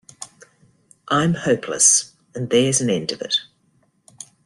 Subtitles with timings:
[1.09, 3.35] I'm hopeless, and there's an end of it.